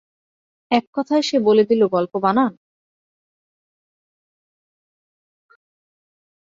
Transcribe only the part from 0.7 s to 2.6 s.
এককথায় সে বলে দিল গল্প বানান?